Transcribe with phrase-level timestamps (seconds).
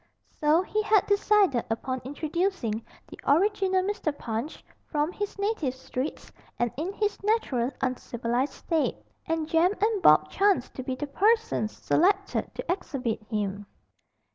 [0.39, 4.11] So he had decided upon introducing the original Mr.
[4.17, 10.31] Punch from his native streets and in his natural uncivilised state, and Jem and Bob
[10.31, 13.67] chanced to be the persons selected to exhibit him.